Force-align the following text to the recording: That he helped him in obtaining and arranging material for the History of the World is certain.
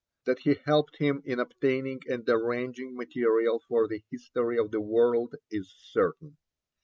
That 0.25 0.39
he 0.39 0.55
helped 0.65 0.97
him 0.97 1.21
in 1.27 1.39
obtaining 1.39 2.01
and 2.09 2.27
arranging 2.27 2.95
material 2.95 3.61
for 3.67 3.87
the 3.87 4.01
History 4.09 4.57
of 4.57 4.71
the 4.71 4.81
World 4.81 5.35
is 5.51 5.71
certain. 5.79 6.37